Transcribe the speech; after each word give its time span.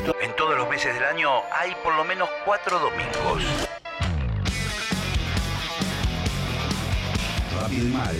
En 0.00 0.34
todos 0.34 0.56
los 0.56 0.66
meses 0.70 0.94
del 0.94 1.04
año 1.04 1.28
hay 1.52 1.74
por 1.84 1.94
lo 1.94 2.04
menos 2.04 2.26
cuatro 2.46 2.78
domingos. 2.78 3.42
Rápido 7.60 7.86
y 7.86 7.92
mal. 7.92 8.16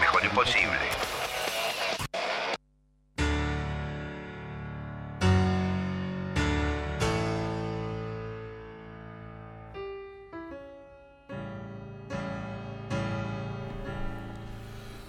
Mejor 0.00 0.24
imposible. 0.24 0.78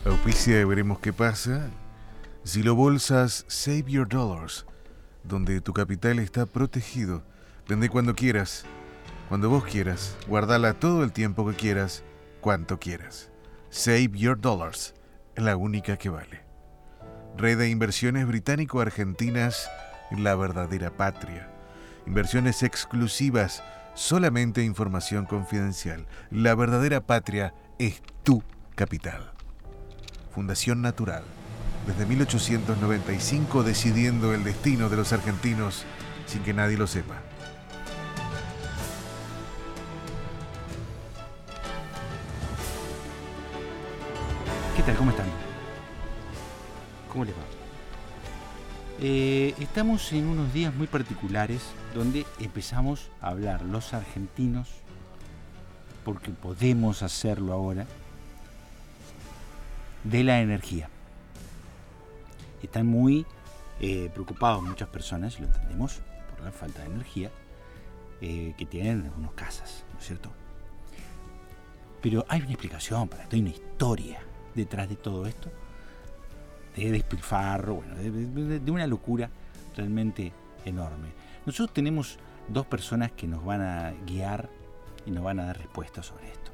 Auspicia 0.05 0.59
y 0.59 0.64
veremos 0.65 1.00
qué 1.00 1.14
pasa. 1.14 1.69
Si 2.43 2.64
lo 2.64 2.75
bolsas, 2.75 3.45
Save 3.47 3.86
Your 3.87 4.07
Dollars, 4.07 4.65
donde 5.27 5.61
tu 5.61 5.73
capital 5.73 6.19
está 6.19 6.45
protegido. 6.45 7.23
Vende 7.68 7.89
cuando 7.89 8.15
quieras, 8.15 8.65
cuando 9.29 9.49
vos 9.49 9.65
quieras. 9.65 10.15
Guardala 10.27 10.73
todo 10.73 11.04
el 11.04 11.11
tiempo 11.11 11.47
que 11.47 11.55
quieras, 11.55 12.04
cuanto 12.41 12.79
quieras. 12.79 13.29
Save 13.69 14.11
Your 14.13 14.39
Dollars, 14.39 14.93
la 15.35 15.57
única 15.57 15.97
que 15.97 16.09
vale. 16.09 16.41
Red 17.37 17.59
de 17.59 17.69
inversiones 17.69 18.25
británico-argentinas, 18.25 19.69
la 20.11 20.35
verdadera 20.35 20.91
patria. 20.91 21.49
Inversiones 22.05 22.63
exclusivas, 22.63 23.61
solamente 23.93 24.63
información 24.63 25.25
confidencial. 25.25 26.07
La 26.32 26.55
verdadera 26.55 27.01
patria 27.01 27.54
es 27.77 28.01
tu 28.23 28.41
capital. 28.75 29.33
Fundación 30.33 30.82
Natural. 30.82 31.23
Desde 31.87 32.05
1895 32.05 33.63
decidiendo 33.63 34.33
el 34.33 34.43
destino 34.43 34.89
de 34.89 34.97
los 34.97 35.13
argentinos 35.13 35.85
sin 36.25 36.43
que 36.43 36.53
nadie 36.53 36.77
lo 36.77 36.85
sepa. 36.85 37.16
¿Qué 44.75 44.83
tal? 44.83 44.97
¿Cómo 44.97 45.11
están? 45.11 45.27
¿Cómo 47.09 47.23
les 47.23 47.33
va? 47.33 47.39
Eh, 48.99 49.55
estamos 49.59 50.11
en 50.11 50.27
unos 50.27 50.52
días 50.53 50.75
muy 50.75 50.88
particulares 50.88 51.61
donde 51.95 52.25
empezamos 52.39 53.09
a 53.21 53.30
hablar 53.30 53.61
los 53.61 53.93
argentinos, 53.93 54.67
porque 56.03 56.31
podemos 56.31 57.02
hacerlo 57.02 57.53
ahora, 57.53 57.88
de 60.03 60.23
la 60.25 60.41
energía. 60.41 60.89
Están 62.61 62.88
muy 62.88 63.25
eh, 63.80 64.09
preocupados 64.13 64.63
muchas 64.63 64.89
personas, 64.89 65.39
lo 65.39 65.45
entendemos, 65.45 66.02
por 66.31 66.44
la 66.45 66.52
falta 66.52 66.81
de 66.81 66.88
energía 66.88 67.31
eh, 68.22 68.53
que 68.58 68.66
tienen 68.66 69.02
en 69.02 69.05
algunas 69.08 69.31
casas, 69.33 69.86
¿no 69.94 69.99
es 69.99 70.05
cierto? 70.05 70.31
Pero 72.02 72.25
hay 72.30 72.41
una 72.41 72.52
explicación 72.52 73.08
para 73.09 73.23
esto, 73.23 73.36
hay 73.36 73.41
una 73.41 73.52
historia 73.52 74.19
detrás 74.55 74.89
de 74.89 74.95
todo 74.95 75.25
esto, 75.27 75.52
de 76.75 76.91
despilfarro, 76.91 77.75
bueno, 77.75 77.95
de- 77.95 78.59
de 78.59 78.71
una 78.71 78.88
locura 78.88 79.30
realmente 79.75 80.31
enorme. 80.66 81.09
Nosotros 81.45 81.73
tenemos 81.73 82.17
dos 82.47 82.66
personas 82.66 83.11
que 83.11 83.27
nos 83.27 83.44
van 83.44 83.61
a 83.61 83.92
guiar 84.05 84.49
y 85.05 85.11
nos 85.11 85.23
van 85.23 85.39
a 85.39 85.45
dar 85.47 85.58
respuestas 85.58 86.05
sobre 86.08 86.27
esto. 86.31 86.52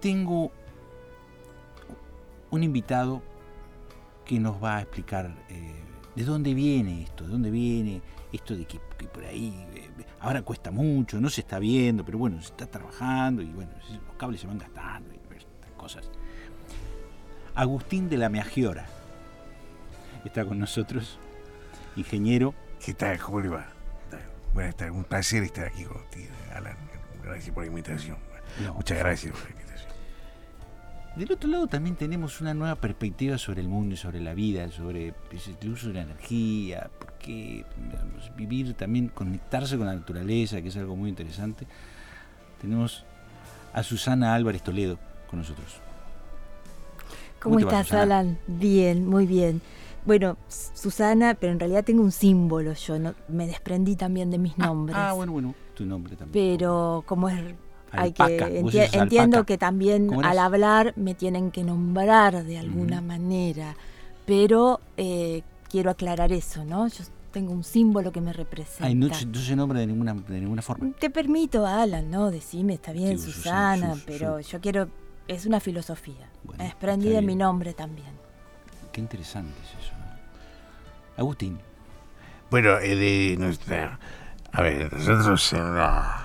Tengo 0.00 0.50
un 2.50 2.62
invitado 2.62 3.22
que 4.32 4.40
nos 4.40 4.64
va 4.64 4.78
a 4.78 4.80
explicar 4.80 5.30
eh, 5.50 5.74
de 6.16 6.24
dónde 6.24 6.54
viene 6.54 7.02
esto, 7.02 7.24
de 7.24 7.30
dónde 7.32 7.50
viene 7.50 8.00
esto 8.32 8.56
de 8.56 8.64
que, 8.64 8.80
que 8.96 9.06
por 9.06 9.26
ahí 9.26 9.52
eh, 9.74 9.90
ahora 10.20 10.40
cuesta 10.40 10.70
mucho, 10.70 11.20
no 11.20 11.28
se 11.28 11.42
está 11.42 11.58
viendo, 11.58 12.02
pero 12.02 12.16
bueno, 12.16 12.40
se 12.40 12.46
está 12.46 12.64
trabajando 12.64 13.42
y 13.42 13.52
bueno, 13.52 13.70
los 14.06 14.16
cables 14.16 14.40
se 14.40 14.46
van 14.46 14.56
gastando 14.56 15.12
y 15.12 15.16
estas 15.36 15.70
cosas. 15.76 16.10
Agustín 17.54 18.08
de 18.08 18.16
la 18.16 18.30
Meagiora 18.30 18.86
está 20.24 20.46
con 20.46 20.58
nosotros, 20.58 21.18
ingeniero. 21.96 22.54
¿Qué 22.82 22.94
tal? 22.94 23.18
¿Cómo 23.18 23.40
le 23.40 23.50
va? 23.50 23.66
Buenas 24.54 24.76
tardes, 24.76 24.94
un 24.96 25.04
placer 25.04 25.42
estar 25.42 25.66
aquí 25.66 25.84
contigo, 25.84 26.32
Alan. 26.54 26.78
Gracias 27.22 27.54
por 27.54 27.64
la 27.64 27.68
invitación. 27.68 28.16
No, 28.64 28.72
Muchas 28.72 28.98
gracias 28.98 29.30
por 29.32 29.42
la 29.42 29.50
invitación. 29.50 29.71
Del 31.16 31.30
otro 31.30 31.50
lado 31.50 31.66
también 31.66 31.96
tenemos 31.96 32.40
una 32.40 32.54
nueva 32.54 32.74
perspectiva 32.76 33.36
sobre 33.36 33.60
el 33.60 33.68
mundo 33.68 33.94
y 33.94 33.98
sobre 33.98 34.20
la 34.20 34.32
vida, 34.32 34.70
sobre 34.70 35.12
pues, 35.30 35.46
el 35.48 35.68
uso 35.68 35.88
de 35.88 35.94
la 35.94 36.02
energía, 36.02 36.90
porque 36.98 37.66
digamos, 37.76 38.34
vivir 38.34 38.72
también, 38.74 39.08
conectarse 39.08 39.76
con 39.76 39.86
la 39.86 39.94
naturaleza, 39.94 40.62
que 40.62 40.68
es 40.68 40.76
algo 40.78 40.96
muy 40.96 41.10
interesante. 41.10 41.66
Tenemos 42.60 43.04
a 43.74 43.82
Susana 43.82 44.34
Álvarez 44.34 44.62
Toledo 44.62 44.98
con 45.28 45.40
nosotros. 45.40 45.80
¿Cómo, 47.40 47.56
¿Cómo 47.56 47.68
te 47.68 47.74
va, 47.74 47.80
estás? 47.82 48.00
Alan? 48.00 48.38
Bien, 48.46 49.06
muy 49.06 49.26
bien. 49.26 49.60
Bueno, 50.06 50.38
Susana, 50.48 51.34
pero 51.34 51.52
en 51.52 51.60
realidad 51.60 51.84
tengo 51.84 52.02
un 52.02 52.10
símbolo 52.10 52.72
yo, 52.72 52.98
no, 52.98 53.14
me 53.28 53.46
desprendí 53.46 53.96
también 53.96 54.30
de 54.30 54.38
mis 54.38 54.56
nombres. 54.56 54.96
Ah, 54.98 55.12
bueno, 55.12 55.32
bueno, 55.32 55.54
tu 55.74 55.84
nombre 55.84 56.16
también. 56.16 56.56
Pero 56.56 57.04
como 57.06 57.28
es 57.28 57.54
hay 57.92 58.12
que 58.12 58.60
enti- 58.60 58.88
entiendo 58.92 59.38
alpaca. 59.38 59.44
que 59.46 59.58
también 59.58 60.06
¿Cómo 60.08 60.22
al 60.22 60.38
hablar 60.38 60.92
me 60.96 61.14
tienen 61.14 61.50
que 61.50 61.62
nombrar 61.64 62.44
de 62.44 62.58
alguna 62.58 63.00
manera, 63.00 63.76
pero 64.26 64.80
eh, 64.96 65.42
quiero 65.70 65.90
aclarar 65.90 66.32
eso, 66.32 66.64
¿no? 66.64 66.88
Yo 66.88 67.04
tengo 67.32 67.52
un 67.52 67.64
símbolo 67.64 68.12
que 68.12 68.20
me 68.20 68.32
representa. 68.32 68.86
Ay, 68.86 68.94
no, 68.94 69.12
se- 69.14 69.26
no 69.26 69.38
se 69.38 69.56
nombra 69.56 69.80
de 69.80 69.86
ninguna, 69.86 70.14
de 70.14 70.40
ninguna 70.40 70.62
forma. 70.62 70.90
Te 70.98 71.08
permito, 71.10 71.66
Alan, 71.66 72.10
¿no? 72.10 72.30
Decime, 72.30 72.74
está 72.74 72.92
bien, 72.92 73.18
Sí, 73.18 73.30
Susana, 73.32 73.76
Susan, 73.76 73.94
Sus- 73.94 74.04
pero 74.04 74.40
yo 74.40 74.60
quiero, 74.60 74.88
es 75.28 75.46
una 75.46 75.60
filosofía. 75.60 76.28
Bueno, 76.44 76.62
está 76.64 76.96
de 76.96 77.08
bien. 77.08 77.26
mi 77.26 77.34
nombre 77.36 77.72
también. 77.72 78.10
Qué 78.92 79.00
interesante 79.00 79.54
es 79.62 79.84
eso. 79.84 79.92
Agustín, 81.16 81.58
Bueno, 82.50 82.78
eh, 82.80 82.94
de 82.96 83.36
nuestra. 83.38 83.98
A 84.52 84.60
ver, 84.62 84.92
nosotros 84.92 85.52
en 85.54 85.74
la, 85.74 86.21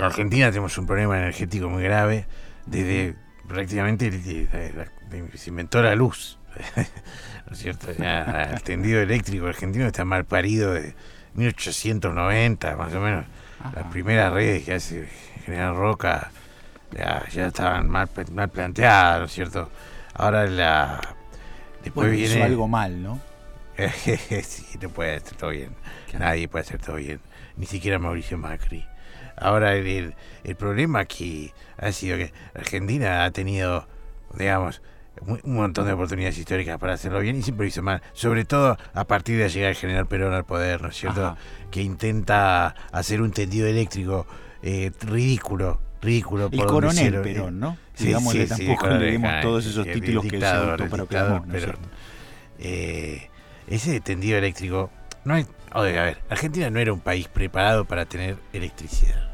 en 0.00 0.06
Argentina 0.06 0.50
tenemos 0.50 0.76
un 0.78 0.86
problema 0.86 1.18
energético 1.18 1.68
muy 1.68 1.82
grave 1.82 2.26
desde 2.66 3.14
prácticamente 3.46 4.10
se 5.34 5.50
inventó 5.50 5.82
la 5.82 5.94
luz. 5.94 6.38
¿No 7.46 7.52
es 7.52 7.58
cierto? 7.58 7.92
Ya 7.92 8.50
el 8.54 8.62
tendido 8.62 9.00
eléctrico 9.00 9.46
argentino 9.46 9.86
está 9.86 10.04
mal 10.04 10.24
parido 10.24 10.72
de 10.72 10.94
1890, 11.34 12.76
más 12.76 12.94
o 12.94 13.00
menos. 13.00 13.24
Ajá. 13.60 13.72
Las 13.76 13.86
primeras 13.86 14.32
redes 14.32 14.64
que 14.64 14.74
hace 14.74 15.08
General 15.44 15.74
Roca 15.74 16.30
ya, 16.92 17.26
ya 17.28 17.48
estaban 17.48 17.88
mal, 17.88 18.08
mal 18.32 18.48
planteadas, 18.48 19.20
¿no 19.20 19.26
es 19.26 19.32
cierto? 19.32 19.70
Ahora 20.14 20.46
la. 20.46 21.00
Después 21.82 22.06
bueno, 22.06 22.12
viene. 22.12 22.34
hizo 22.34 22.44
algo 22.44 22.68
mal, 22.68 23.02
¿no? 23.02 23.20
sí, 24.42 24.66
no 24.80 24.90
puede 24.90 25.16
hacer 25.16 25.36
todo 25.36 25.50
bien. 25.50 25.74
Claro. 26.08 26.24
Nadie 26.24 26.48
puede 26.48 26.64
hacer 26.64 26.80
todo 26.80 26.96
bien. 26.96 27.20
Ni 27.56 27.66
siquiera 27.66 27.98
Mauricio 27.98 28.38
Macri. 28.38 28.84
Ahora 29.40 29.74
el, 29.74 29.86
el, 29.86 30.14
el 30.44 30.54
problema 30.56 31.04
que 31.06 31.52
ha 31.78 31.90
sido 31.92 32.16
que 32.18 32.32
Argentina 32.54 33.24
ha 33.24 33.30
tenido, 33.30 33.86
digamos, 34.38 34.82
un 35.22 35.40
montón 35.54 35.86
de 35.86 35.92
oportunidades 35.92 36.38
históricas 36.38 36.78
para 36.78 36.94
hacerlo 36.94 37.20
bien 37.20 37.36
y 37.36 37.42
siempre 37.42 37.64
lo 37.64 37.68
hizo 37.68 37.82
mal. 37.82 38.00
Sobre 38.12 38.44
todo 38.44 38.78
a 38.94 39.04
partir 39.04 39.38
de 39.38 39.48
llegar 39.48 39.70
el 39.70 39.76
general 39.76 40.06
Perón 40.06 40.32
al 40.32 40.44
poder, 40.44 40.80
¿no 40.82 40.88
es 40.88 40.96
cierto? 40.96 41.26
Ajá. 41.26 41.36
Que 41.70 41.82
intenta 41.82 42.68
hacer 42.92 43.20
un 43.20 43.30
tendido 43.32 43.66
eléctrico 43.66 44.26
eh, 44.62 44.90
ridículo. 45.00 45.80
Ridículo 46.02 46.48
El 46.50 46.58
por 46.58 46.66
coronel 46.66 47.12
lo- 47.12 47.22
Perón, 47.22 47.60
¿no? 47.60 47.76
Sí, 47.94 48.06
Digámosle, 48.06 48.46
sí, 48.46 48.66
tampoco 48.66 48.88
le 48.88 49.16
ah, 49.26 49.40
todos 49.42 49.66
esos 49.66 49.86
el 49.86 49.92
títulos 50.00 50.22
que 50.24 50.30
se 50.30 50.36
dictador, 50.36 50.64
el 50.80 50.82
autoproclamó, 50.84 51.34
dictador 51.40 51.46
¿no 51.48 51.54
es 51.54 51.64
Perón. 51.64 51.80
Eh, 52.58 53.30
ese 53.68 54.00
tendido 54.00 54.38
eléctrico 54.38 54.90
no 55.24 55.34
oiga, 55.74 56.02
a 56.02 56.04
ver 56.06 56.18
Argentina 56.30 56.70
no 56.70 56.78
era 56.80 56.92
un 56.92 57.00
país 57.00 57.28
preparado 57.28 57.84
para 57.84 58.06
tener 58.06 58.36
electricidad 58.54 59.29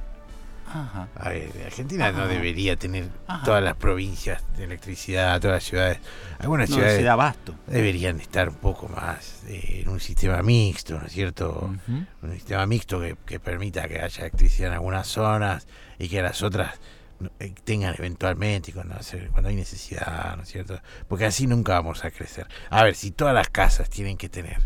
Ajá. 0.69 1.09
a 1.15 1.29
ver 1.31 1.51
Argentina 1.65 2.11
no 2.13 2.27
debería 2.27 2.77
tener 2.77 3.09
Ajá. 3.27 3.45
todas 3.45 3.63
las 3.63 3.77
provincias 3.77 4.43
de 4.57 4.65
electricidad 4.65 5.41
todas 5.41 5.57
las 5.57 5.65
ciudades 5.65 5.99
algunas 6.39 6.69
No 6.71 6.77
ciudades 6.77 6.99
se 6.99 7.03
da 7.05 7.13
abasto. 7.15 7.55
deberían 7.67 8.21
estar 8.21 8.49
un 8.49 8.57
poco 8.57 8.89
más 8.89 9.43
eh, 9.47 9.83
en 9.85 9.89
un 9.89 10.01
sistema 10.01 10.43
mixto 10.43 10.99
no 10.99 11.07
es 11.07 11.13
cierto 11.13 11.73
un 11.89 12.33
sistema 12.35 12.67
mixto 12.67 13.01
que, 13.01 13.17
que 13.25 13.39
permita 13.41 13.87
que 13.89 14.01
haya 14.01 14.21
electricidad 14.23 14.69
en 14.69 14.75
algunas 14.75 15.07
zonas 15.07 15.67
y 15.99 16.09
que 16.09 16.21
las 16.23 16.43
otras 16.43 16.75
eh, 17.41 17.55
tengan 17.65 17.95
eventualmente 17.97 18.73
cuando, 18.75 18.95
cuando 19.33 19.49
hay 19.49 19.57
necesidad, 19.57 20.37
¿no 20.37 20.43
es 20.43 20.51
cierto? 20.51 20.79
Porque 21.09 21.25
así 21.25 21.47
nunca 21.47 21.73
vamos 21.73 22.05
a 22.05 22.11
crecer. 22.11 22.47
A 22.69 22.85
ver, 22.85 22.95
si 22.95 23.11
todas 23.11 23.35
las 23.35 23.49
casas 23.49 23.89
tienen 23.89 24.19
que 24.19 24.29
tener 24.29 24.59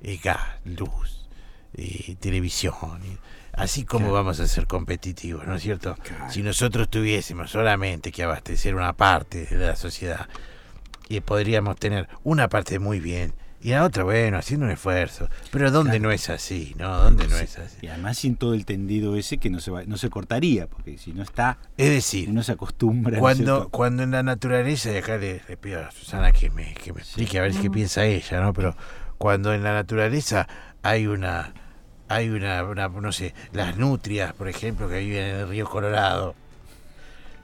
eh, 0.00 0.18
gas, 0.24 0.40
luz, 0.64 1.28
eh, 1.74 2.16
televisión, 2.18 3.02
así 3.52 3.84
como 3.84 4.06
Claro. 4.06 4.14
vamos 4.14 4.40
a 4.40 4.46
ser 4.48 4.66
competitivos, 4.66 5.46
¿no 5.46 5.54
es 5.56 5.62
cierto? 5.62 5.96
Claro. 6.02 6.30
Si 6.32 6.42
nosotros 6.42 6.88
tuviésemos 6.88 7.50
solamente 7.50 8.10
que 8.12 8.22
abastecer 8.22 8.74
una 8.74 8.92
parte 8.94 9.46
de 9.46 9.66
la 9.66 9.76
sociedad, 9.76 10.28
y 11.08 11.20
podríamos 11.20 11.76
tener 11.76 12.08
una 12.24 12.48
parte 12.48 12.78
muy 12.78 12.98
bien 13.00 13.34
Y 13.64 13.70
la 13.70 13.84
otra, 13.84 14.02
bueno, 14.02 14.38
haciendo 14.38 14.66
un 14.66 14.72
esfuerzo. 14.72 15.28
Pero 15.52 15.70
¿dónde 15.70 16.00
no 16.00 16.10
es 16.10 16.28
así? 16.30 16.74
¿No? 16.78 16.96
¿Dónde 16.96 17.28
no 17.28 17.36
es 17.36 17.58
así? 17.60 17.76
Y 17.82 17.86
además 17.86 18.18
sin 18.18 18.34
todo 18.34 18.54
el 18.54 18.64
tendido 18.64 19.14
ese 19.14 19.38
que 19.38 19.50
no 19.50 19.60
se 19.60 19.70
va, 19.70 19.84
no 19.84 19.96
se 19.98 20.10
cortaría, 20.10 20.66
porque 20.66 20.98
si 20.98 21.12
no 21.12 21.22
está, 21.22 21.58
Es 21.76 21.90
decir, 21.90 22.28
uno 22.28 22.42
se 22.42 22.50
acostumbra. 22.52 23.12
¿no 23.12 23.16
es 23.18 23.20
cuando, 23.20 23.68
cuando 23.68 24.02
en 24.02 24.10
la 24.10 24.24
naturaleza, 24.24 24.90
y 24.90 24.96
acá 24.96 25.16
le, 25.16 25.42
le 25.48 25.56
pido 25.56 25.80
a 25.84 25.92
Susana 25.92 26.32
que 26.32 26.50
me, 26.50 26.74
que 26.74 26.92
me 26.92 27.02
explique 27.02 27.38
a 27.38 27.42
ver 27.42 27.52
qué 27.52 27.70
piensa 27.70 28.04
ella, 28.04 28.40
¿no? 28.40 28.52
Pero 28.52 28.74
cuando 29.16 29.54
en 29.54 29.62
la 29.62 29.72
naturaleza 29.74 30.48
hay 30.82 31.06
una, 31.06 31.54
hay 32.12 32.28
una, 32.30 32.62
una, 32.64 32.88
no 32.88 33.12
sé, 33.12 33.34
las 33.52 33.76
nutrias, 33.76 34.32
por 34.32 34.48
ejemplo, 34.48 34.88
que 34.88 34.98
viven 35.00 35.24
en 35.24 35.36
el 35.36 35.48
río 35.48 35.66
Colorado, 35.68 36.34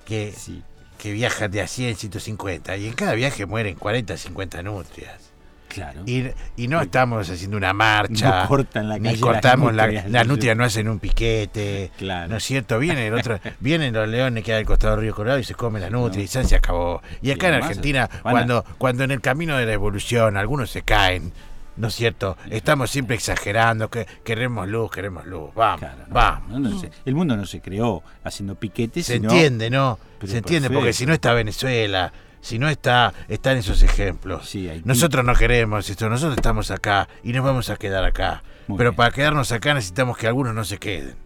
que, 0.05 0.33
Sí. 0.37 0.63
que 0.99 1.13
viajan 1.13 1.51
de 1.51 1.61
a 1.63 1.67
100, 1.69 1.97
150, 1.97 2.77
y 2.77 2.87
en 2.89 2.95
cada 2.95 3.15
viaje 3.15 3.47
mueren 3.47 3.75
40, 3.77 4.17
50 4.17 4.63
nutrias. 4.63 5.29
Claro. 5.69 6.01
Y, 6.07 6.25
y 6.57 6.67
no 6.67 6.81
estamos 6.81 7.29
haciendo 7.29 7.59
una 7.59 7.75
marcha, 7.75 8.43
No 8.43 8.49
cortan 8.49 8.89
la 8.89 8.99
ni 8.99 9.11
calle 9.11 9.21
cortamos 9.21 9.75
las 9.75 9.77
la, 9.77 9.85
nutrias, 9.87 10.11
las 10.11 10.27
¿no? 10.27 10.33
nutrias, 10.33 10.57
no 10.57 10.65
hacen 10.65 10.89
un 10.89 10.99
piquete, 10.99 11.91
Claro. 11.99 12.29
¿no 12.29 12.37
es 12.39 12.45
cierto? 12.45 12.79
Vienen, 12.79 13.05
el 13.05 13.15
otro, 13.15 13.39
vienen 13.61 13.93
los 13.93 14.09
leones 14.09 14.43
que 14.45 14.55
hay 14.55 14.61
al 14.61 14.65
costado 14.67 14.95
del 14.95 15.03
río 15.03 15.15
Colorado 15.15 15.39
y 15.39 15.45
se 15.45 15.55
comen 15.55 15.83
las 15.83 15.91
nutrias 15.91 16.25
y 16.25 16.33
ya 16.35 16.43
se 16.43 16.57
acabó. 16.57 17.03
Y 17.21 17.31
acá 17.33 17.49
en 17.49 17.55
Argentina, 17.55 18.09
cuando, 18.23 18.65
cuando 18.79 19.05
en 19.05 19.11
el 19.11 19.21
camino 19.21 19.59
de 19.59 19.67
la 19.67 19.73
evolución 19.75 20.39
algunos 20.39 20.71
se 20.71 20.81
caen, 20.83 21.33
¿no 21.79 21.89
es 21.89 21.95
cierto? 21.95 22.37
Estamos 22.51 22.91
siempre 22.91 23.17
exagerando, 23.17 23.89
que 23.89 24.07
queremos 24.25 24.69
luz, 24.69 24.91
queremos 24.91 25.25
luz, 25.27 25.55
vamos, 25.55 25.81
Claro, 25.81 25.99
no, 26.09 26.15
vamos. 26.15 26.51
no, 26.51 26.59
no 26.71 26.79
sé. 26.81 26.91
El 27.05 27.15
mundo 27.15 27.37
no 27.37 27.47
se 27.47 27.61
creó 27.61 28.03
haciendo 28.25 28.55
piquetes, 28.57 29.07
Se 29.07 29.15
sino- 29.15 29.31
entiende, 29.31 29.71
¿no? 29.71 29.99
Pero 30.19 30.33
Se 30.33 30.39
entiende, 30.39 30.69
porque 30.71 30.93
si 30.93 31.07
no 31.07 31.13
está 31.15 31.33
Venezuela, 31.33 32.13
si 32.41 32.59
no 32.59 32.69
está, 32.69 33.13
están 33.29 33.57
esos 33.57 33.83
ejemplos. 33.83 34.49
Sí. 34.49 34.71
Nosotros 34.85 35.25
no 35.25 35.35
queremos 35.35 35.89
esto, 35.89 36.09
nosotros 36.09 36.37
estamos 36.37 36.71
acá 36.71 37.09
y 37.23 37.33
nos 37.33 37.45
vamos 37.45 37.71
a 37.71 37.77
quedar 37.77 38.05
acá. 38.05 38.43
Muy 38.67 38.77
Pero 38.79 38.91
bien. 38.91 38.97
para 38.97 39.11
quedarnos 39.13 39.51
acá 39.53 39.75
necesitamos 39.75 40.19
que 40.19 40.27
algunos 40.27 40.55
no 40.55 40.65
se 40.65 40.79
queden. 40.79 41.17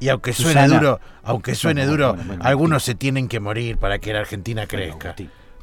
Y 0.00 0.08
aunque 0.08 0.32
suene 0.32 0.66
duro, 0.66 0.98
aunque 1.22 1.54
suene 1.54 1.82
Bueno, 1.82 1.92
duro, 1.92 2.08
bueno, 2.14 2.24
bueno, 2.28 2.44
algunos 2.44 2.82
se 2.82 2.94
tienen 2.94 3.28
que 3.28 3.38
morir 3.38 3.76
para 3.76 3.98
que 3.98 4.12
la 4.14 4.20
Argentina 4.20 4.66
crezca 4.66 5.14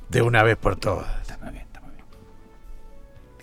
de 0.10 0.22
una 0.22 0.44
vez 0.44 0.58
por 0.58 0.76
todas. 0.76 1.08
Está 1.22 1.50
bien, 1.50 1.66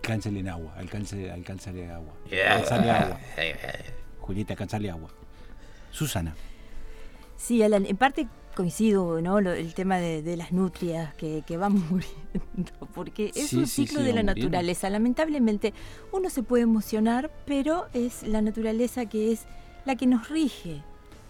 Alcánzale 0.05 0.41
en 0.41 0.49
agua, 0.51 0.75
alcance, 0.77 1.31
alcánzale 1.31 1.91
agua. 1.91 2.13
Alcánzale 2.31 2.91
agua. 2.91 3.21
Julieta, 4.21 4.53
alcánzale 4.53 4.91
agua. 4.91 5.09
Susana. 5.91 6.35
Sí, 7.37 7.63
Alan, 7.63 7.87
en 7.87 7.97
parte 7.97 8.29
coincido, 8.55 9.21
¿no? 9.23 9.41
Lo- 9.41 9.53
el 9.53 9.73
tema 9.73 9.97
de, 9.99 10.23
de 10.23 10.37
las 10.37 10.53
nutrias 10.53 11.15
que, 11.15 11.43
que 11.47 11.57
van 11.57 11.73
muriendo, 11.91 12.87
porque 12.95 13.31
es 13.35 13.49
Sí, 13.49 13.57
un 13.57 13.67
ciclo 13.67 14.01
sí, 14.01 14.05
de 14.05 14.13
la 14.13 14.21
muriendo. 14.23 14.35
naturaleza. 14.43 14.91
Lamentablemente, 14.91 15.73
uno 16.13 16.29
se 16.29 16.43
puede 16.43 16.65
emocionar, 16.65 17.31
pero 17.47 17.87
es 17.95 18.23
la 18.25 18.43
naturaleza 18.43 19.07
que 19.07 19.33
es 19.33 19.47
la 19.87 19.97
que 19.97 20.07
nos 20.07 20.29
rige. 20.29 20.83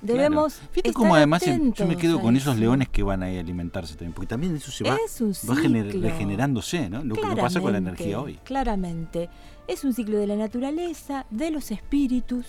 Debemos. 0.04 0.54
Claro. 0.54 0.68
Fíjate 0.72 0.92
cómo 0.92 1.14
además 1.14 1.42
yo 1.74 1.86
me 1.86 1.96
quedo 1.96 2.20
con 2.20 2.36
esos 2.36 2.52
eso. 2.54 2.60
leones 2.60 2.88
que 2.90 3.02
van 3.02 3.22
ahí 3.22 3.38
a 3.38 3.40
alimentarse 3.40 3.94
también, 3.94 4.12
porque 4.12 4.26
también 4.28 4.54
eso 4.54 4.70
se 4.70 4.84
va, 4.84 4.96
va 4.96 5.54
regenerándose, 5.54 6.90
¿no? 6.90 7.02
Lo 7.02 7.14
que 7.14 7.22
pasa 7.36 7.60
con 7.60 7.72
la 7.72 7.78
energía 7.78 8.20
hoy. 8.20 8.38
Claramente. 8.44 9.30
Es 9.66 9.82
un 9.82 9.94
ciclo 9.94 10.18
de 10.18 10.26
la 10.26 10.36
naturaleza, 10.36 11.24
de 11.30 11.50
los 11.50 11.70
espíritus, 11.70 12.44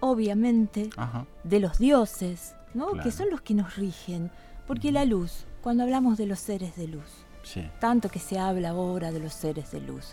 obviamente, 0.00 0.90
Ajá. 0.96 1.26
de 1.44 1.60
los 1.60 1.78
dioses, 1.78 2.54
¿no? 2.74 2.88
Claro. 2.88 3.02
Que 3.04 3.10
son 3.12 3.28
los 3.30 3.40
que 3.42 3.54
nos 3.54 3.76
rigen. 3.76 4.30
Porque 4.66 4.92
la 4.92 5.04
luz, 5.04 5.44
cuando 5.62 5.82
hablamos 5.82 6.16
de 6.18 6.26
los 6.26 6.38
seres 6.38 6.76
de 6.76 6.88
luz, 6.88 7.04
Sí. 7.42 7.62
tanto 7.80 8.08
que 8.08 8.18
se 8.18 8.38
habla 8.38 8.70
ahora 8.70 9.12
de 9.12 9.20
los 9.20 9.32
seres 9.32 9.70
de 9.72 9.80
luz, 9.80 10.12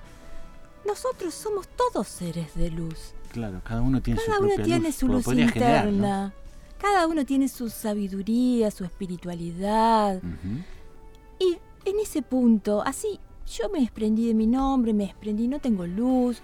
nosotros 0.86 1.34
somos 1.34 1.68
todos 1.70 2.08
seres 2.08 2.54
de 2.56 2.70
luz. 2.70 3.14
Claro, 3.32 3.60
cada 3.64 3.82
uno 3.82 4.02
tiene 4.02 4.20
Cada 4.26 4.38
su 4.38 4.44
uno 4.44 4.50
propia 4.56 4.66
tiene 4.66 4.88
luz, 4.88 4.96
su 4.96 5.08
luz 5.08 5.26
generar, 5.26 5.88
¿no? 5.92 6.32
Cada 6.80 7.08
uno 7.08 7.26
tiene 7.26 7.48
su 7.48 7.70
sabiduría, 7.70 8.70
su 8.72 8.84
espiritualidad. 8.84 10.22
Y 11.40 11.58
en 11.86 12.00
ese 12.00 12.22
punto, 12.22 12.82
así, 12.82 13.20
yo 13.48 13.70
me 13.70 13.80
desprendí 13.80 14.28
de 14.28 14.34
mi 14.34 14.48
nombre, 14.48 14.94
me 14.94 15.06
desprendí, 15.06 15.48
no 15.48 15.60
tengo 15.60 15.86
luz, 15.86 16.42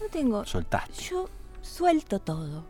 no 0.00 0.06
tengo... 0.08 0.44
Soltaste. 0.44 1.02
Yo 1.10 1.28
suelto 1.62 2.18
todo. 2.18 2.64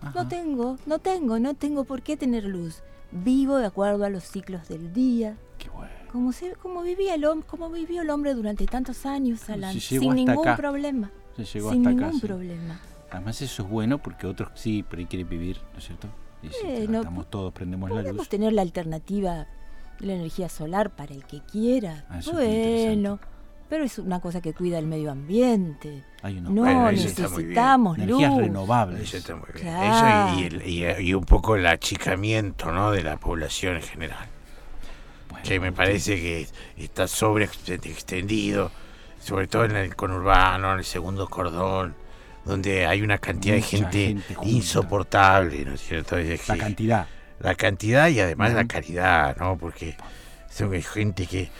Ajá. 0.00 0.12
No 0.14 0.28
tengo, 0.28 0.76
no 0.86 0.98
tengo, 0.98 1.38
no 1.38 1.54
tengo 1.54 1.84
por 1.84 2.02
qué 2.02 2.16
tener 2.16 2.44
luz. 2.44 2.82
Vivo 3.12 3.56
de 3.56 3.66
acuerdo 3.66 4.04
a 4.04 4.10
los 4.10 4.24
ciclos 4.24 4.68
del 4.68 4.92
día. 4.92 5.36
Qué 5.58 5.68
bueno. 5.68 5.92
Como, 6.10 6.32
se, 6.32 6.52
como, 6.54 6.82
vivía 6.82 7.14
el, 7.14 7.26
como 7.46 7.70
vivió 7.70 8.02
el 8.02 8.10
hombre 8.10 8.34
durante 8.34 8.66
tantos 8.66 9.04
años, 9.04 9.48
Alan, 9.50 9.72
si 9.72 9.80
sin 9.80 10.14
ningún 10.14 10.48
acá. 10.48 10.56
problema. 10.56 11.10
Se 11.36 11.44
llegó 11.44 11.70
sin 11.72 11.80
hasta 11.80 11.90
ningún 11.90 12.04
acá. 12.04 12.14
sí. 12.14 12.26
problema. 12.26 12.80
Además 13.10 13.42
eso 13.42 13.62
es 13.64 13.68
bueno 13.68 13.98
porque 13.98 14.26
otros 14.26 14.50
sí, 14.54 14.84
pero 14.88 15.00
ahí 15.00 15.06
quieren 15.06 15.28
vivir, 15.28 15.60
¿no 15.72 15.78
es 15.78 15.84
cierto? 15.84 16.08
Y 16.42 16.48
si 16.48 16.66
Eh, 16.66 16.86
no, 16.88 17.02
todos, 17.24 17.52
prendemos 17.52 17.90
la 17.90 17.96
Podemos 17.96 18.16
luz. 18.18 18.28
tener 18.28 18.52
la 18.52 18.62
alternativa 18.62 19.46
de 19.98 20.06
la 20.06 20.14
energía 20.14 20.48
solar 20.48 20.90
para 20.90 21.12
el 21.14 21.24
que 21.24 21.40
quiera. 21.42 22.04
Ah, 22.08 22.20
bueno, 22.32 23.18
pero 23.68 23.84
es 23.84 23.98
una 23.98 24.20
cosa 24.20 24.40
que 24.40 24.54
cuida 24.54 24.78
el 24.78 24.86
medio 24.86 25.10
ambiente. 25.10 26.02
Hay 26.22 26.38
una 26.38 26.50
No 26.50 26.62
Bueno, 26.62 26.88
eso 26.90 27.06
está 27.08 27.22
muy 27.28 27.44
bien. 27.44 27.48
necesitamos 27.48 27.98
luz. 27.98 28.04
energías 28.06 28.36
renovables. 28.38 29.02
Eso 29.02 29.16
está 29.18 29.36
muy 29.36 29.46
bien. 29.54 29.66
Claro. 29.66 30.28
Eso 30.30 30.38
y, 30.38 30.42
y 30.42 30.46
el- 30.46 31.02
y- 31.02 31.08
y 31.10 31.14
un 31.14 31.24
poco 31.24 31.56
el 31.56 31.66
achicamiento 31.66 32.72
¿no? 32.72 32.90
de 32.90 33.02
la 33.02 33.18
población 33.18 33.76
en 33.76 33.82
general. 33.82 34.26
Bueno, 35.28 35.44
que 35.44 35.60
me 35.60 35.72
parece 35.72 36.16
que 36.16 36.48
está 36.76 37.06
sobre 37.06 37.44
extendido, 37.44 38.70
sobre 39.20 39.46
todo 39.46 39.64
en 39.66 39.76
el 39.76 39.94
conurbano, 39.94 40.72
en 40.72 40.78
el 40.78 40.84
segundo 40.84 41.28
cordón, 41.28 41.94
donde 42.44 42.86
hay 42.86 43.02
una 43.02 43.18
cantidad 43.18 43.56
Mucha 43.56 43.66
de 43.66 43.90
gente, 43.92 44.16
insoportable, 44.44 45.64
¿no 45.64 45.74
es 45.74 45.80
cierto? 45.80 46.16
Es 46.16 46.48
la 46.48 46.56
cantidad. 46.56 47.06
la 47.40 47.54
cantidad 47.54 48.08
y 48.08 48.20
además 48.20 48.54
la 48.54 48.66
calidad, 48.66 49.36
¿no? 49.36 49.56
Porque 49.58 49.96
son 50.50 50.72
gente 50.82 51.26
que, 51.26 51.50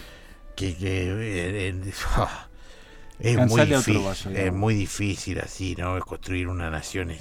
que, 0.56 0.76
que, 0.76 1.68
es 3.20 3.36
muy 3.36 3.48
Cansale 3.48 3.76
difícil, 3.76 3.98
vaso 3.98 4.30
es 4.30 4.52
muy 4.52 4.74
difícil 4.74 5.40
así, 5.40 5.76
¿no? 5.76 5.98
Construir 6.00 6.48
una 6.48 6.70
nación. 6.70 7.12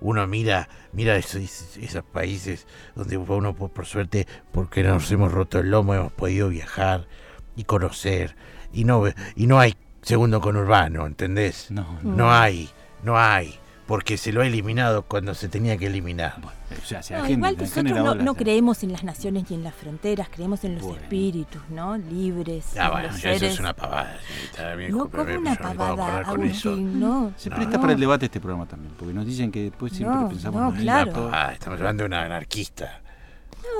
Uno 0.00 0.26
mira, 0.26 0.68
mira 0.92 1.16
esos, 1.16 1.76
esos 1.76 2.04
países 2.04 2.66
donde 2.94 3.18
uno 3.18 3.54
por, 3.54 3.70
por 3.70 3.86
suerte, 3.86 4.26
porque 4.52 4.82
nos 4.82 5.10
hemos 5.10 5.30
roto 5.30 5.58
el 5.58 5.70
lomo, 5.70 5.94
hemos 5.94 6.12
podido 6.12 6.48
viajar 6.48 7.06
y 7.54 7.64
conocer 7.64 8.34
y 8.72 8.84
no 8.84 9.04
y 9.36 9.46
no 9.46 9.60
hay 9.60 9.76
segundo 10.02 10.40
conurbano, 10.40 11.06
¿entendés? 11.06 11.70
No, 11.70 11.98
no. 12.02 12.16
No 12.16 12.32
hay, 12.32 12.70
no 13.02 13.18
hay, 13.18 13.54
porque 13.86 14.16
se 14.16 14.32
lo 14.32 14.40
ha 14.42 14.46
eliminado 14.46 15.02
cuando 15.02 15.34
se 15.34 15.48
tenía 15.48 15.76
que 15.76 15.86
eliminar. 15.88 16.36
O 16.82 16.86
sea, 16.86 17.02
se 17.02 17.14
No, 17.14 17.24
agenda- 17.24 17.50
igual 17.50 17.68
nosotros 17.68 18.24
no, 18.24 18.34
creemos 18.34 18.82
en 18.82 18.92
las 18.92 19.04
naciones 19.04 19.50
ni 19.50 19.56
en 19.56 19.64
las 19.64 19.74
fronteras, 19.74 20.28
creemos 20.30 20.64
en 20.64 20.74
los 20.76 20.82
Bueno. 20.84 21.00
espíritus, 21.02 21.60
¿no? 21.68 21.98
Libres. 21.98 22.76
Ah, 22.78 22.84
en 22.86 22.90
bueno, 22.92 23.08
los 23.08 23.20
ya 23.22 23.30
eso 23.30 23.38
seres. 23.40 23.54
es 23.54 23.60
una 23.60 23.74
pavada. 23.74 24.16
señorita, 24.26 24.76
mi 24.76 24.88
No 24.88 24.98
como 25.10 25.24
pero 25.24 25.38
una 25.40 25.54
pavada, 25.56 26.20
eso. 26.22 26.30
Agustín, 26.30 27.00
no. 27.00 27.32
Se 27.36 27.50
presta 27.50 27.74
no. 27.76 27.80
para 27.80 27.92
el 27.92 28.00
debate 28.00 28.26
este 28.26 28.40
programa 28.40 28.66
también, 28.66 28.94
porque 28.98 29.12
nos 29.12 29.26
dicen 29.26 29.50
que 29.52 29.64
después 29.64 29.92
siempre 29.92 30.16
No, 30.18 30.28
pensamos 30.28 30.74
no, 30.74 30.80
claro. 30.80 31.06
lapos. 31.12 31.30
Ah, 31.34 31.50
estamos 31.52 31.78
hablando 31.78 32.02
de 32.04 32.06
una 32.06 32.22
anarquista. 32.24 33.00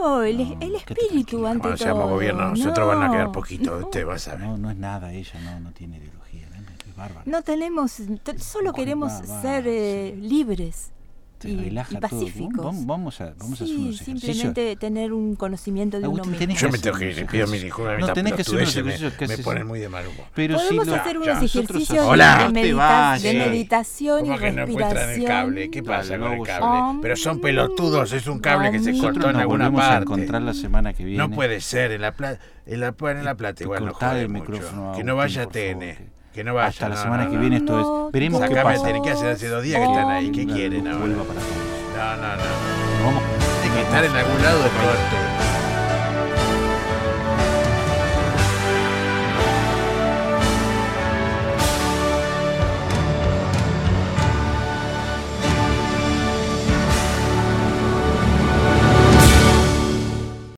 No, 0.01 0.23
el, 0.23 0.39
No, 0.39 0.57
el 0.61 0.75
espíritu 0.77 1.47
ante 1.47 1.61
Cuando 1.61 1.77
seamos 1.77 2.05
todo. 2.05 2.12
gobierno, 2.15 2.49
nosotros 2.51 2.89
van 2.89 3.03
a 3.03 3.11
quedar 3.11 3.27
No, 3.27 3.33
poquito. 3.33 3.79
no. 3.79 3.87
Usted 3.87 4.07
va 4.07 4.15
a 4.15 4.19
saber. 4.19 4.41
No, 4.47 4.57
no 4.59 4.71
es 4.71 4.77
nada 4.77 5.12
ella, 5.12 5.41
no, 5.41 5.61
no 5.61 5.73
tiene 5.73 5.99
ideología, 5.99 6.49
¿no? 6.51 6.57
es 6.89 6.97
bárbaro. 6.97 7.23
No 7.27 7.43
tenemos, 7.43 7.99
solo 8.39 8.73
queremos 8.73 9.12
va, 9.12 9.21
va, 9.35 9.43
ser 9.43 9.65
eh, 9.67 10.17
libres 10.21 10.91
Te 11.43 11.51
y, 11.51 11.57
relaja 11.57 11.91
y 11.97 12.01
todo. 12.01 12.09
pacíficos. 12.21 12.65
Vamos, 12.65 12.87
vamos 12.87 13.21
a, 13.21 13.35
vamos 13.39 13.61
a 13.61 13.65
hacer 13.65 13.77
sí, 13.77 13.83
unos 13.83 14.01
ejercicios. 14.01 14.37
simplemente 14.37 14.77
tener 14.77 15.13
un 15.13 15.35
conocimiento 15.37 16.01
de 16.01 16.09
uno 16.09 16.25
mismo. 16.25 16.55
Yo 16.55 16.69
me 16.71 16.79
tengo 16.79 16.97
que 16.99 17.11
ir, 17.11 17.15
pido 17.27 17.47
mi 17.49 17.57
ejercicios. 17.59 17.63
disculpas. 17.63 17.99
No, 18.01 18.13
tenés 18.13 18.33
que 18.35 18.43
hacer 18.43 18.55
unos 18.55 18.77
ejercicios 18.77 19.13
que 19.15 19.27
me, 19.29 19.37
me 19.37 19.43
ponen 19.43 19.67
muy 19.67 19.81
de 19.81 19.89
mal 19.89 20.07
humor. 20.07 20.27
Pero 20.35 20.59
si 20.59 20.65
Podemos 20.67 20.87
lo- 20.87 20.95
hacer 20.95 21.19
unos 21.19 21.43
ejercicios 21.43 22.07
Hola. 22.07 22.45
de, 22.47 22.53
medita- 22.61 22.77
vayas. 22.77 23.23
de 23.23 23.35
meditación 23.35 24.25
y 24.25 24.29
¿Cómo 24.29 24.39
que 24.39 24.53
no 24.53 24.63
el 24.63 24.67
respiración. 24.69 25.27
cable? 25.27 25.71
¿Qué 25.71 25.83
pasa 25.83 26.19
con 26.19 26.33
el 26.33 26.43
cable? 26.43 26.99
Pero 27.03 27.17
son 27.17 27.41
pelotudos, 27.41 28.13
es 28.13 28.27
un 28.27 28.39
cable 28.39 28.71
que 28.71 28.79
se 28.79 28.97
cortó 28.99 29.31
en 29.31 29.37
alguna 29.37 29.69
volvemos 29.69 29.85
a 29.85 29.89
parte. 29.89 30.03
encontrar 30.05 30.43
la 30.43 30.55
semana 30.55 30.93
que 30.93 31.05
viene. 31.05 31.19
No 31.19 31.31
puede 31.31 31.61
ser, 31.61 31.93
en 31.93 32.01
la 32.03 32.13
plata, 32.13 32.41
en 32.67 32.81
la, 32.81 32.95
en 33.01 33.25
la 33.25 33.35
plata 33.35 33.63
igual 33.63 33.85
no 33.85 34.13
el 34.13 34.29
micrófono, 34.29 34.93
Que 34.97 35.05
no 35.05 35.17
vaya 35.17 35.47
Tene, 35.47 35.95
favor, 35.95 36.11
que 36.35 36.45
no 36.45 36.55
vaya. 36.55 36.69
Hasta 36.69 36.89
la 36.89 36.95
no, 36.97 37.03
semana 37.03 37.25
no, 37.25 37.31
que 37.31 37.37
viene 37.37 37.57
esto 37.57 37.81
es. 38.07 38.12
Veremos 38.12 38.41
qué 38.41 38.49
Sacame 38.49 38.75
pasa. 38.75 38.87
Tene, 38.87 39.03
¿qué 39.03 39.11
hacen 39.11 39.27
hace 39.29 39.49
dos 39.49 39.62
días 39.62 39.81
que 39.81 39.87
están 39.87 40.11
ahí? 40.11 40.31
¿Qué 40.33 40.47
quieren 40.47 40.87
ahora? 40.89 41.07
No, 41.07 41.15
no, 41.15 42.37
no. 42.37 42.43
Vamos- 43.05 43.23
Tiene 43.62 43.77
que 43.77 43.83
estar 43.83 44.05
en 44.05 44.12
algún 44.17 44.43
lado 44.43 44.59
norte. 44.62 45.32